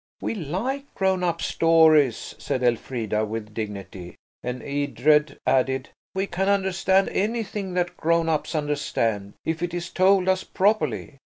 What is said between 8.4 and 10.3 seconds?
understand if it's told